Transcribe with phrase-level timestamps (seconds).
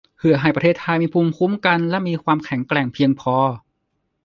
[0.17, 3.35] เพื่อให้ประเทศไทยมีภูมิคุ้มกันและมีความแข็งแกร่งเพียงพอ